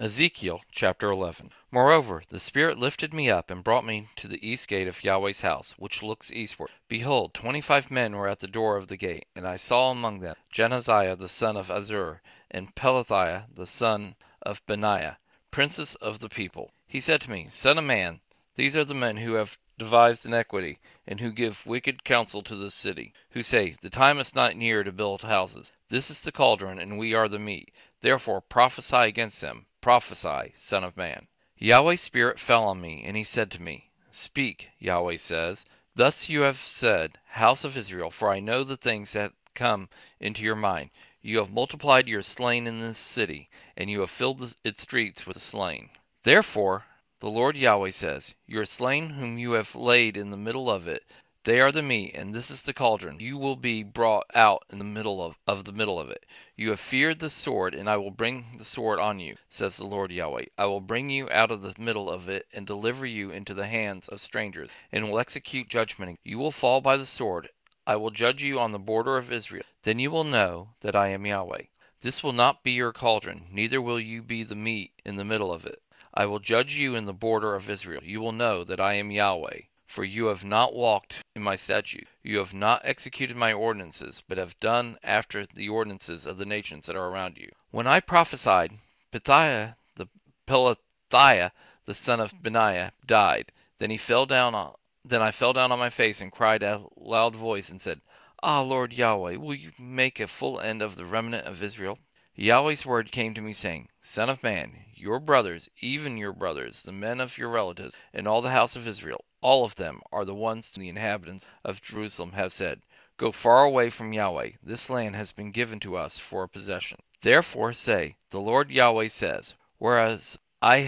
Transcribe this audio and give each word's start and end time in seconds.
Ezekiel 0.00 0.62
chapter 0.70 1.10
11 1.10 1.50
Moreover 1.72 2.22
the 2.28 2.38
Spirit 2.38 2.78
lifted 2.78 3.12
me 3.12 3.28
up, 3.28 3.50
and 3.50 3.64
brought 3.64 3.84
me 3.84 4.06
to 4.14 4.28
the 4.28 4.48
east 4.48 4.68
gate 4.68 4.86
of 4.86 5.02
Yahweh's 5.02 5.40
house, 5.40 5.72
which 5.72 6.04
looks 6.04 6.30
eastward. 6.30 6.70
Behold, 6.86 7.34
twenty 7.34 7.60
five 7.60 7.90
men 7.90 8.14
were 8.14 8.28
at 8.28 8.38
the 8.38 8.46
door 8.46 8.76
of 8.76 8.86
the 8.86 8.96
gate: 8.96 9.26
and 9.34 9.44
I 9.44 9.56
saw 9.56 9.90
among 9.90 10.20
them 10.20 10.36
Jahaziel 10.52 11.18
the 11.18 11.28
son 11.28 11.56
of 11.56 11.68
Azzur, 11.68 12.20
and 12.48 12.72
Pelatiah 12.76 13.46
the 13.52 13.66
son 13.66 14.14
of 14.40 14.64
Benaiah, 14.66 15.18
princes 15.50 15.96
of 15.96 16.20
the 16.20 16.28
people. 16.28 16.70
He 16.86 17.00
said 17.00 17.20
to 17.22 17.30
me, 17.32 17.48
Son 17.48 17.76
of 17.76 17.82
man, 17.82 18.20
these 18.54 18.76
are 18.76 18.84
the 18.84 18.94
men 18.94 19.16
who 19.16 19.32
have 19.32 19.58
devised 19.78 20.24
iniquity, 20.24 20.78
and 21.08 21.18
who 21.18 21.32
give 21.32 21.66
wicked 21.66 22.04
counsel 22.04 22.44
to 22.44 22.54
this 22.54 22.76
city, 22.76 23.12
who 23.30 23.42
say, 23.42 23.74
The 23.80 23.90
time 23.90 24.20
is 24.20 24.32
not 24.32 24.54
near 24.54 24.84
to 24.84 24.92
build 24.92 25.22
houses. 25.22 25.72
This 25.88 26.08
is 26.08 26.20
the 26.20 26.30
cauldron, 26.30 26.78
and 26.78 26.98
we 26.98 27.14
are 27.14 27.26
the 27.28 27.40
meat. 27.40 27.72
Therefore 28.00 28.40
prophesy 28.40 28.94
against 28.98 29.40
them 29.40 29.66
prophesy, 29.88 30.52
Son 30.54 30.84
of 30.84 30.98
man. 30.98 31.26
Yahweh's 31.56 32.02
Spirit 32.02 32.38
fell 32.38 32.64
on 32.64 32.78
me, 32.78 33.02
and 33.06 33.16
he 33.16 33.24
said 33.24 33.50
to 33.50 33.62
me, 33.62 33.88
Speak, 34.10 34.68
Yahweh 34.78 35.16
says, 35.16 35.64
Thus 35.94 36.28
you 36.28 36.42
have 36.42 36.58
said, 36.58 37.16
House 37.28 37.64
of 37.64 37.74
Israel, 37.74 38.10
for 38.10 38.30
I 38.30 38.38
know 38.38 38.64
the 38.64 38.76
things 38.76 39.14
that 39.14 39.32
come 39.54 39.88
into 40.20 40.42
your 40.42 40.56
mind. 40.56 40.90
You 41.22 41.38
have 41.38 41.50
multiplied 41.50 42.06
your 42.06 42.20
slain 42.20 42.66
in 42.66 42.80
this 42.80 42.98
city, 42.98 43.48
and 43.78 43.88
you 43.88 44.00
have 44.00 44.10
filled 44.10 44.54
its 44.62 44.82
streets 44.82 45.26
with 45.26 45.36
the 45.36 45.40
slain. 45.40 45.88
Therefore 46.22 46.84
the 47.20 47.30
Lord 47.30 47.56
Yahweh 47.56 47.88
says, 47.88 48.34
Your 48.46 48.66
slain 48.66 49.08
whom 49.08 49.38
you 49.38 49.52
have 49.52 49.74
laid 49.74 50.18
in 50.18 50.28
the 50.28 50.36
middle 50.36 50.70
of 50.70 50.86
it, 50.86 51.02
they 51.48 51.60
are 51.62 51.72
the 51.72 51.80
meat, 51.80 52.14
and 52.14 52.34
this 52.34 52.50
is 52.50 52.60
the 52.60 52.74
cauldron. 52.74 53.20
You 53.20 53.38
will 53.38 53.56
be 53.56 53.82
brought 53.82 54.26
out 54.34 54.66
in 54.68 54.78
the 54.78 54.84
middle 54.84 55.24
of, 55.24 55.38
of 55.46 55.64
the 55.64 55.72
middle 55.72 55.98
of 55.98 56.10
it. 56.10 56.26
You 56.56 56.68
have 56.68 56.78
feared 56.78 57.20
the 57.20 57.30
sword, 57.30 57.74
and 57.74 57.88
I 57.88 57.96
will 57.96 58.10
bring 58.10 58.44
the 58.58 58.66
sword 58.66 58.98
on 58.98 59.18
you, 59.18 59.34
says 59.48 59.78
the 59.78 59.86
Lord 59.86 60.12
Yahweh. 60.12 60.44
I 60.58 60.66
will 60.66 60.82
bring 60.82 61.08
you 61.08 61.30
out 61.30 61.50
of 61.50 61.62
the 61.62 61.74
middle 61.78 62.10
of 62.10 62.28
it, 62.28 62.46
and 62.52 62.66
deliver 62.66 63.06
you 63.06 63.30
into 63.30 63.54
the 63.54 63.66
hands 63.66 64.08
of 64.08 64.20
strangers, 64.20 64.68
and 64.92 65.10
will 65.10 65.18
execute 65.18 65.70
judgment. 65.70 66.20
You 66.22 66.36
will 66.36 66.50
fall 66.50 66.82
by 66.82 66.98
the 66.98 67.06
sword. 67.06 67.48
I 67.86 67.96
will 67.96 68.10
judge 68.10 68.42
you 68.42 68.60
on 68.60 68.72
the 68.72 68.78
border 68.78 69.16
of 69.16 69.32
Israel. 69.32 69.64
Then 69.84 69.98
you 69.98 70.10
will 70.10 70.24
know 70.24 70.74
that 70.80 70.94
I 70.94 71.08
am 71.08 71.24
Yahweh. 71.24 71.62
This 72.02 72.22
will 72.22 72.34
not 72.34 72.62
be 72.62 72.72
your 72.72 72.92
cauldron, 72.92 73.46
neither 73.50 73.80
will 73.80 73.98
you 73.98 74.22
be 74.22 74.42
the 74.42 74.54
meat 74.54 74.92
in 75.02 75.16
the 75.16 75.24
middle 75.24 75.50
of 75.50 75.64
it. 75.64 75.80
I 76.12 76.26
will 76.26 76.40
judge 76.40 76.76
you 76.76 76.94
in 76.94 77.06
the 77.06 77.14
border 77.14 77.54
of 77.54 77.70
Israel. 77.70 78.04
You 78.04 78.20
will 78.20 78.32
know 78.32 78.64
that 78.64 78.80
I 78.80 78.96
am 78.96 79.10
Yahweh. 79.10 79.60
For 79.86 80.04
you 80.04 80.26
have 80.26 80.44
not 80.44 80.74
walked 80.74 81.24
in 81.38 81.44
my 81.44 81.54
statute. 81.54 82.08
you 82.24 82.38
have 82.38 82.52
not 82.52 82.80
executed 82.82 83.36
my 83.36 83.52
ordinances, 83.52 84.24
but 84.26 84.38
have 84.38 84.58
done 84.58 84.98
after 85.04 85.46
the 85.46 85.68
ordinances 85.68 86.26
of 86.26 86.36
the 86.36 86.44
nations 86.44 86.86
that 86.86 86.96
are 86.96 87.08
around 87.08 87.38
you. 87.38 87.48
When 87.70 87.86
I 87.86 88.00
prophesied, 88.00 88.72
Pethiah 89.12 89.76
the 89.94 90.08
Pelatiah 90.48 91.52
the 91.84 91.94
son 91.94 92.18
of 92.18 92.42
Benaiah 92.42 92.92
died. 93.06 93.52
Then 93.78 93.88
he 93.90 93.96
fell 93.96 94.26
down 94.26 94.56
on, 94.56 94.74
then 95.04 95.22
I 95.22 95.30
fell 95.30 95.52
down 95.52 95.70
on 95.70 95.78
my 95.78 95.90
face 95.90 96.20
and 96.20 96.32
cried 96.32 96.64
a 96.64 96.84
loud 96.96 97.36
voice 97.36 97.68
and 97.68 97.80
said, 97.80 98.00
Ah, 98.42 98.62
Lord 98.62 98.92
Yahweh, 98.92 99.36
will 99.36 99.54
you 99.54 99.70
make 99.78 100.18
a 100.18 100.26
full 100.26 100.58
end 100.58 100.82
of 100.82 100.96
the 100.96 101.04
remnant 101.04 101.46
of 101.46 101.62
Israel? 101.62 102.00
Yahweh's 102.34 102.84
word 102.84 103.12
came 103.12 103.32
to 103.34 103.40
me, 103.40 103.52
saying, 103.52 103.88
Son 104.00 104.28
of 104.28 104.42
man, 104.42 104.86
your 104.96 105.20
brothers, 105.20 105.68
even 105.80 106.16
your 106.16 106.32
brothers, 106.32 106.82
the 106.82 106.90
men 106.90 107.20
of 107.20 107.38
your 107.38 107.48
relatives, 107.48 107.96
and 108.12 108.26
all 108.26 108.42
the 108.42 108.50
house 108.50 108.74
of 108.74 108.88
Israel, 108.88 109.24
all 109.40 109.64
of 109.64 109.76
them 109.76 110.00
are 110.10 110.24
the 110.24 110.34
ones 110.34 110.68
the 110.70 110.88
inhabitants 110.88 111.44
of 111.64 111.80
Jerusalem 111.80 112.32
have 112.32 112.52
said, 112.52 112.82
Go 113.16 113.30
far 113.30 113.64
away 113.64 113.88
from 113.88 114.12
Yahweh. 114.12 114.50
This 114.62 114.90
land 114.90 115.14
has 115.14 115.30
been 115.30 115.52
given 115.52 115.78
to 115.80 115.96
us 115.96 116.18
for 116.18 116.42
a 116.42 116.48
possession. 116.48 116.98
Therefore 117.20 117.72
say, 117.72 118.16
The 118.30 118.40
Lord 118.40 118.70
Yahweh 118.70 119.06
says, 119.06 119.54
Whereas 119.78 120.38
I 120.60 120.78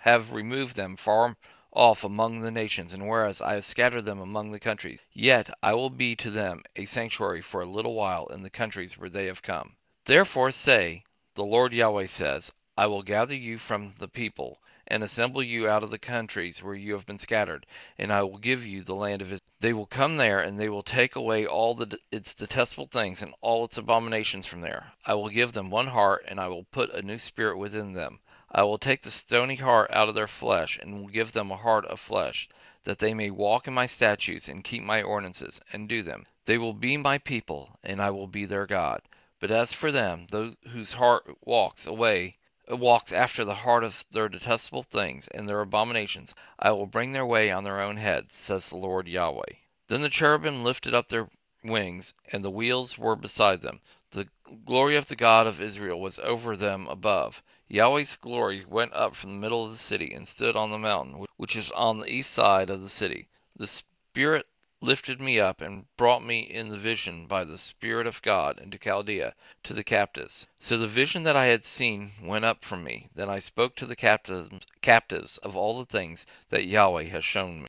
have 0.00 0.32
removed 0.32 0.74
them 0.74 0.96
far 0.96 1.36
off 1.72 2.02
among 2.02 2.40
the 2.40 2.50
nations, 2.50 2.92
and 2.92 3.08
whereas 3.08 3.40
I 3.40 3.54
have 3.54 3.64
scattered 3.64 4.06
them 4.06 4.18
among 4.18 4.50
the 4.50 4.58
countries, 4.58 4.98
yet 5.12 5.48
I 5.62 5.74
will 5.74 5.90
be 5.90 6.16
to 6.16 6.30
them 6.32 6.64
a 6.74 6.86
sanctuary 6.86 7.40
for 7.40 7.60
a 7.62 7.66
little 7.66 7.94
while 7.94 8.26
in 8.26 8.42
the 8.42 8.50
countries 8.50 8.98
where 8.98 9.08
they 9.08 9.26
have 9.26 9.42
come. 9.42 9.76
Therefore 10.04 10.50
say, 10.50 11.04
The 11.34 11.44
Lord 11.44 11.72
Yahweh 11.72 12.06
says, 12.06 12.50
I 12.76 12.86
will 12.86 13.04
gather 13.04 13.36
you 13.36 13.56
from 13.56 13.94
the 13.98 14.08
people, 14.08 14.58
and 14.90 15.04
assemble 15.04 15.42
you 15.42 15.68
out 15.68 15.84
of 15.84 15.90
the 15.90 15.98
countries 15.98 16.62
where 16.62 16.74
you 16.74 16.92
have 16.94 17.06
been 17.06 17.18
scattered, 17.18 17.64
and 17.96 18.12
I 18.12 18.22
will 18.24 18.38
give 18.38 18.66
you 18.66 18.82
the 18.82 18.94
land 18.94 19.22
of 19.22 19.28
Israel. 19.28 19.40
They 19.60 19.72
will 19.72 19.86
come 19.86 20.16
there, 20.16 20.40
and 20.40 20.58
they 20.58 20.68
will 20.68 20.82
take 20.82 21.14
away 21.14 21.46
all 21.46 21.74
the, 21.74 21.96
its 22.10 22.34
detestable 22.34 22.88
things 22.88 23.22
and 23.22 23.32
all 23.40 23.64
its 23.64 23.78
abominations 23.78 24.46
from 24.46 24.62
there. 24.62 24.92
I 25.06 25.14
will 25.14 25.28
give 25.28 25.52
them 25.52 25.70
one 25.70 25.86
heart, 25.86 26.24
and 26.26 26.40
I 26.40 26.48
will 26.48 26.64
put 26.64 26.90
a 26.90 27.02
new 27.02 27.18
spirit 27.18 27.56
within 27.56 27.92
them. 27.92 28.18
I 28.50 28.64
will 28.64 28.78
take 28.78 29.02
the 29.02 29.12
stony 29.12 29.54
heart 29.54 29.92
out 29.92 30.08
of 30.08 30.16
their 30.16 30.26
flesh, 30.26 30.76
and 30.76 31.00
will 31.00 31.08
give 31.08 31.30
them 31.30 31.52
a 31.52 31.56
heart 31.56 31.84
of 31.84 32.00
flesh, 32.00 32.48
that 32.82 32.98
they 32.98 33.14
may 33.14 33.30
walk 33.30 33.68
in 33.68 33.74
my 33.74 33.86
statutes, 33.86 34.48
and 34.48 34.64
keep 34.64 34.82
my 34.82 35.02
ordinances, 35.02 35.60
and 35.72 35.88
do 35.88 36.02
them. 36.02 36.26
They 36.46 36.58
will 36.58 36.74
be 36.74 36.96
my 36.96 37.18
people, 37.18 37.78
and 37.84 38.02
I 38.02 38.10
will 38.10 38.26
be 38.26 38.44
their 38.44 38.66
God. 38.66 39.02
But 39.38 39.52
as 39.52 39.72
for 39.72 39.92
them, 39.92 40.26
those 40.30 40.56
whose 40.68 40.94
heart 40.94 41.36
walks 41.42 41.86
away, 41.86 42.38
walks 42.78 43.12
after 43.12 43.44
the 43.44 43.54
heart 43.54 43.82
of 43.82 44.04
their 44.12 44.28
detestable 44.28 44.84
things 44.84 45.26
and 45.28 45.48
their 45.48 45.60
abominations, 45.60 46.34
I 46.58 46.70
will 46.70 46.86
bring 46.86 47.10
their 47.12 47.26
way 47.26 47.50
on 47.50 47.64
their 47.64 47.80
own 47.80 47.96
heads, 47.96 48.36
says 48.36 48.68
the 48.68 48.76
Lord 48.76 49.08
Yahweh. 49.08 49.54
Then 49.88 50.02
the 50.02 50.08
cherubim 50.08 50.62
lifted 50.62 50.94
up 50.94 51.08
their 51.08 51.28
wings, 51.64 52.14
and 52.32 52.44
the 52.44 52.50
wheels 52.50 52.96
were 52.96 53.16
beside 53.16 53.62
them. 53.62 53.80
The 54.12 54.28
glory 54.64 54.96
of 54.96 55.06
the 55.08 55.16
God 55.16 55.46
of 55.46 55.60
Israel 55.60 56.00
was 56.00 56.18
over 56.20 56.56
them 56.56 56.86
above. 56.86 57.42
Yahweh's 57.68 58.16
glory 58.16 58.64
went 58.64 58.92
up 58.92 59.14
from 59.14 59.32
the 59.32 59.40
middle 59.40 59.64
of 59.64 59.72
the 59.72 59.76
city 59.78 60.12
and 60.12 60.28
stood 60.28 60.54
on 60.56 60.70
the 60.70 60.78
mountain 60.78 61.26
which 61.36 61.56
is 61.56 61.70
on 61.72 61.98
the 61.98 62.12
east 62.12 62.30
side 62.30 62.70
of 62.70 62.82
the 62.82 62.88
city. 62.88 63.28
The 63.56 63.66
Spirit 63.66 64.46
lifted 64.82 65.20
me 65.20 65.38
up 65.38 65.60
and 65.60 65.84
brought 65.98 66.24
me 66.24 66.40
in 66.40 66.70
the 66.70 66.76
vision 66.78 67.26
by 67.26 67.44
the 67.44 67.58
Spirit 67.58 68.06
of 68.06 68.22
God 68.22 68.58
into 68.58 68.78
Chaldea 68.78 69.34
to 69.62 69.74
the 69.74 69.84
captives. 69.84 70.48
So 70.58 70.78
the 70.78 70.86
vision 70.86 71.22
that 71.24 71.36
I 71.36 71.44
had 71.44 71.66
seen 71.66 72.12
went 72.22 72.46
up 72.46 72.64
from 72.64 72.82
me. 72.82 73.08
Then 73.14 73.28
I 73.28 73.40
spoke 73.40 73.76
to 73.76 73.84
the 73.84 73.94
captives, 73.94 75.36
of 75.42 75.54
all 75.54 75.78
the 75.78 75.84
things 75.84 76.24
that 76.48 76.64
Yahweh 76.64 77.04
has 77.08 77.26
shown 77.26 77.60
me. 77.60 77.68